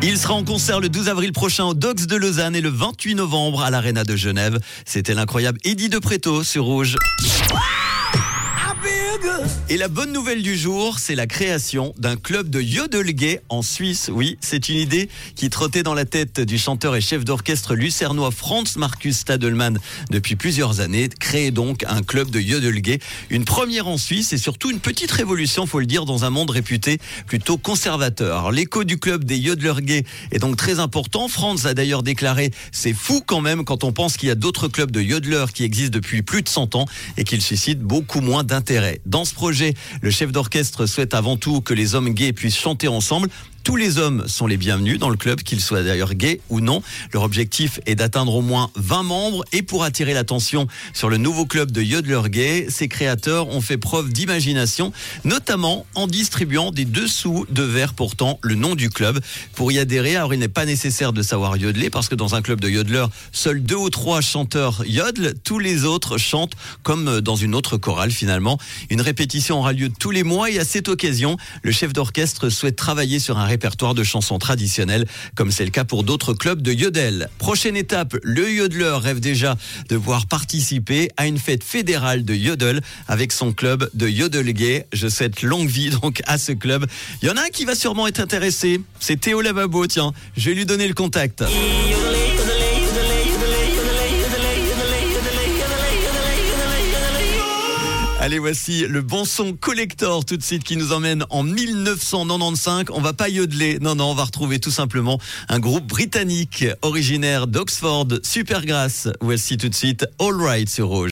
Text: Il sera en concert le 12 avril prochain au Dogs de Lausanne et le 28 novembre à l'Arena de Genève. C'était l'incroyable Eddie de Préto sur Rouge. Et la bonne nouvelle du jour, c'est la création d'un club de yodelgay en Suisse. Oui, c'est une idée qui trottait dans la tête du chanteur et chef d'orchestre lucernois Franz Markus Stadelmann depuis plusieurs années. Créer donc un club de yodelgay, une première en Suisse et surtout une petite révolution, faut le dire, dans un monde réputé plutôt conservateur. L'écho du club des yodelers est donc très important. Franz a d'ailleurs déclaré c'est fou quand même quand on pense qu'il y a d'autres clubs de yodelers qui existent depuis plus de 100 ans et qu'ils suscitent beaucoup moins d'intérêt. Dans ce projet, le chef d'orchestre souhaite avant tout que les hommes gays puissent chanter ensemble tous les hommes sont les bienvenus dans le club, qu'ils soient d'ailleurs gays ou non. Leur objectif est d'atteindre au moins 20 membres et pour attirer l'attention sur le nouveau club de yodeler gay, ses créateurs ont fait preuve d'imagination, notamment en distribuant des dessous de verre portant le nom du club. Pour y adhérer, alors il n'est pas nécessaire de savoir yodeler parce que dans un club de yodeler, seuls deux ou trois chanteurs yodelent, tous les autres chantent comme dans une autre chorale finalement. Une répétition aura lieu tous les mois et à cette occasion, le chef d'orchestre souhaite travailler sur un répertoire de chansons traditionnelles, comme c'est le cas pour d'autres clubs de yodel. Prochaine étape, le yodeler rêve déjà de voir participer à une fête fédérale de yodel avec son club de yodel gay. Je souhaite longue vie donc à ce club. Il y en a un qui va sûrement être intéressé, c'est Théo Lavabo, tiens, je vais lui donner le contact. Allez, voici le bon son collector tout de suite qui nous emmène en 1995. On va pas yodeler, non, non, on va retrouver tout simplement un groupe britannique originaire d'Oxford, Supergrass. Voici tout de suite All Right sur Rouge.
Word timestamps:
Il 0.00 0.16
sera 0.16 0.34
en 0.34 0.44
concert 0.44 0.78
le 0.78 0.88
12 0.88 1.08
avril 1.08 1.32
prochain 1.32 1.64
au 1.64 1.74
Dogs 1.74 2.06
de 2.06 2.14
Lausanne 2.14 2.54
et 2.54 2.60
le 2.60 2.68
28 2.68 3.16
novembre 3.16 3.62
à 3.62 3.70
l'Arena 3.70 4.04
de 4.04 4.14
Genève. 4.14 4.58
C'était 4.84 5.12
l'incroyable 5.12 5.58
Eddie 5.64 5.88
de 5.88 5.98
Préto 5.98 6.44
sur 6.44 6.64
Rouge. 6.64 6.96
Et 9.70 9.76
la 9.76 9.88
bonne 9.88 10.14
nouvelle 10.14 10.42
du 10.42 10.56
jour, 10.56 10.98
c'est 10.98 11.14
la 11.14 11.26
création 11.26 11.92
d'un 11.98 12.16
club 12.16 12.48
de 12.48 12.58
yodelgay 12.58 13.42
en 13.50 13.60
Suisse. 13.60 14.10
Oui, 14.10 14.38
c'est 14.40 14.70
une 14.70 14.78
idée 14.78 15.10
qui 15.36 15.50
trottait 15.50 15.82
dans 15.82 15.92
la 15.92 16.06
tête 16.06 16.40
du 16.40 16.56
chanteur 16.56 16.96
et 16.96 17.02
chef 17.02 17.22
d'orchestre 17.22 17.74
lucernois 17.74 18.30
Franz 18.30 18.78
Markus 18.78 19.18
Stadelmann 19.18 19.78
depuis 20.08 20.36
plusieurs 20.36 20.80
années. 20.80 21.10
Créer 21.10 21.50
donc 21.50 21.84
un 21.86 22.02
club 22.02 22.30
de 22.30 22.40
yodelgay, 22.40 22.98
une 23.28 23.44
première 23.44 23.88
en 23.88 23.98
Suisse 23.98 24.32
et 24.32 24.38
surtout 24.38 24.70
une 24.70 24.80
petite 24.80 25.10
révolution, 25.10 25.66
faut 25.66 25.80
le 25.80 25.86
dire, 25.86 26.06
dans 26.06 26.24
un 26.24 26.30
monde 26.30 26.48
réputé 26.48 26.98
plutôt 27.26 27.58
conservateur. 27.58 28.50
L'écho 28.50 28.84
du 28.84 28.98
club 28.98 29.24
des 29.24 29.36
yodelers 29.36 30.02
est 30.32 30.38
donc 30.38 30.56
très 30.56 30.78
important. 30.78 31.28
Franz 31.28 31.68
a 31.68 31.74
d'ailleurs 31.74 32.02
déclaré 32.02 32.52
c'est 32.72 32.94
fou 32.94 33.22
quand 33.26 33.42
même 33.42 33.66
quand 33.66 33.84
on 33.84 33.92
pense 33.92 34.16
qu'il 34.16 34.30
y 34.30 34.32
a 34.32 34.34
d'autres 34.34 34.68
clubs 34.68 34.90
de 34.90 35.02
yodelers 35.02 35.52
qui 35.52 35.64
existent 35.64 35.94
depuis 35.94 36.22
plus 36.22 36.40
de 36.40 36.48
100 36.48 36.74
ans 36.74 36.86
et 37.18 37.24
qu'ils 37.24 37.42
suscitent 37.42 37.82
beaucoup 37.82 38.22
moins 38.22 38.44
d'intérêt. 38.44 39.02
Dans 39.04 39.26
ce 39.26 39.34
projet, 39.34 39.57
le 40.00 40.10
chef 40.10 40.32
d'orchestre 40.32 40.86
souhaite 40.86 41.14
avant 41.14 41.36
tout 41.36 41.60
que 41.60 41.74
les 41.74 41.94
hommes 41.94 42.10
gays 42.10 42.32
puissent 42.32 42.58
chanter 42.58 42.88
ensemble 42.88 43.28
tous 43.68 43.76
les 43.76 43.98
hommes 43.98 44.26
sont 44.26 44.46
les 44.46 44.56
bienvenus 44.56 44.98
dans 44.98 45.10
le 45.10 45.18
club, 45.18 45.42
qu'ils 45.42 45.60
soient 45.60 45.82
d'ailleurs 45.82 46.14
gays 46.14 46.40
ou 46.48 46.60
non. 46.60 46.82
Leur 47.12 47.22
objectif 47.22 47.80
est 47.84 47.96
d'atteindre 47.96 48.34
au 48.34 48.40
moins 48.40 48.70
20 48.76 49.02
membres 49.02 49.44
et 49.52 49.60
pour 49.60 49.84
attirer 49.84 50.14
l'attention 50.14 50.68
sur 50.94 51.10
le 51.10 51.18
nouveau 51.18 51.44
club 51.44 51.70
de 51.70 51.82
yodeler 51.82 52.30
gay, 52.30 52.66
ses 52.70 52.88
créateurs 52.88 53.48
ont 53.48 53.60
fait 53.60 53.76
preuve 53.76 54.10
d'imagination, 54.10 54.90
notamment 55.24 55.84
en 55.94 56.06
distribuant 56.06 56.70
des 56.70 56.86
dessous 56.86 57.44
de 57.50 57.62
verre 57.62 57.92
portant 57.92 58.38
le 58.40 58.54
nom 58.54 58.74
du 58.74 58.88
club. 58.88 59.20
Pour 59.54 59.70
y 59.70 59.78
adhérer, 59.78 60.16
alors 60.16 60.32
il 60.32 60.40
n'est 60.40 60.48
pas 60.48 60.64
nécessaire 60.64 61.12
de 61.12 61.20
savoir 61.20 61.58
yodeler 61.58 61.90
parce 61.90 62.08
que 62.08 62.14
dans 62.14 62.34
un 62.34 62.40
club 62.40 62.62
de 62.62 62.70
yodeler, 62.70 63.04
seuls 63.32 63.62
deux 63.62 63.76
ou 63.76 63.90
trois 63.90 64.22
chanteurs 64.22 64.82
yodelent, 64.86 65.34
tous 65.44 65.58
les 65.58 65.84
autres 65.84 66.16
chantent 66.16 66.54
comme 66.82 67.20
dans 67.20 67.36
une 67.36 67.54
autre 67.54 67.76
chorale 67.76 68.12
finalement. 68.12 68.56
Une 68.88 69.02
répétition 69.02 69.58
aura 69.58 69.74
lieu 69.74 69.90
tous 69.90 70.10
les 70.10 70.22
mois 70.22 70.50
et 70.50 70.58
à 70.58 70.64
cette 70.64 70.88
occasion, 70.88 71.36
le 71.62 71.70
chef 71.70 71.92
d'orchestre 71.92 72.48
souhaite 72.48 72.76
travailler 72.76 73.18
sur 73.18 73.36
un 73.36 73.44
répertoire 73.44 73.57
de 73.94 74.02
chansons 74.02 74.38
traditionnelles, 74.38 75.06
comme 75.34 75.50
c'est 75.50 75.64
le 75.64 75.70
cas 75.70 75.84
pour 75.84 76.04
d'autres 76.04 76.34
clubs 76.34 76.62
de 76.62 76.72
yodel. 76.72 77.28
Prochaine 77.38 77.76
étape, 77.76 78.16
le 78.22 78.50
yodeler 78.50 78.98
rêve 79.00 79.20
déjà 79.20 79.56
de 79.88 79.96
voir 79.96 80.26
participer 80.26 81.10
à 81.16 81.26
une 81.26 81.38
fête 81.38 81.64
fédérale 81.64 82.24
de 82.24 82.34
yodel 82.34 82.80
avec 83.08 83.32
son 83.32 83.52
club 83.52 83.90
de 83.94 84.08
yodel 84.08 84.52
gay. 84.52 84.86
Je 84.92 85.08
souhaite 85.08 85.42
longue 85.42 85.68
vie 85.68 85.90
donc 85.90 86.22
à 86.26 86.38
ce 86.38 86.52
club. 86.52 86.86
Il 87.22 87.28
y 87.28 87.30
en 87.30 87.36
a 87.36 87.42
un 87.42 87.48
qui 87.48 87.64
va 87.64 87.74
sûrement 87.74 88.06
être 88.06 88.20
intéressé, 88.20 88.80
c'est 89.00 89.20
Théo 89.20 89.40
Lavabo, 89.40 89.86
tiens, 89.86 90.12
je 90.36 90.50
vais 90.50 90.54
lui 90.54 90.66
donner 90.66 90.88
le 90.88 90.94
contact. 90.94 91.44
Allez, 98.20 98.40
voici 98.40 98.84
le 98.88 99.00
bon 99.00 99.24
son 99.24 99.52
collector 99.52 100.24
tout 100.24 100.36
de 100.36 100.42
suite 100.42 100.64
qui 100.64 100.76
nous 100.76 100.92
emmène 100.92 101.24
en 101.30 101.44
1995. 101.44 102.86
On 102.90 103.00
va 103.00 103.12
pas 103.12 103.28
yodeler, 103.28 103.78
non, 103.80 103.94
non, 103.94 104.10
on 104.10 104.14
va 104.14 104.24
retrouver 104.24 104.58
tout 104.58 104.72
simplement 104.72 105.20
un 105.48 105.60
groupe 105.60 105.86
britannique 105.86 106.64
originaire 106.82 107.46
d'Oxford, 107.46 108.08
Supergrass. 108.24 109.08
Voici 109.20 109.56
tout 109.56 109.68
de 109.68 109.74
suite 109.74 110.04
All 110.18 110.34
Right 110.34 110.68
sur 110.68 110.88
Rouge. 110.88 111.06